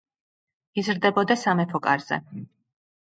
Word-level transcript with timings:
იზრდებოდა 0.81 1.37
სამეფო 1.41 1.81
კარზე. 1.89 2.19